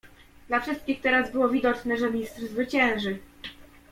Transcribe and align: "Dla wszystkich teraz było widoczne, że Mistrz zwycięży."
"Dla 0.47 0.59
wszystkich 0.59 1.01
teraz 1.01 1.31
było 1.31 1.49
widoczne, 1.49 1.97
że 1.97 2.11
Mistrz 2.11 2.39
zwycięży." 2.41 3.19